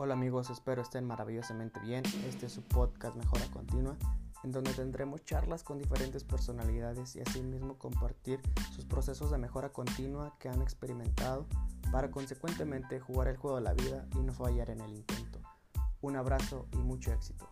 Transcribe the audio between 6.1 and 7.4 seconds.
personalidades y